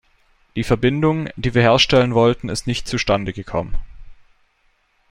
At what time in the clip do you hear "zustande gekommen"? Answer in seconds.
2.87-3.77